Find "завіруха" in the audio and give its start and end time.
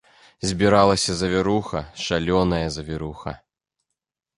1.21-1.79, 2.79-3.41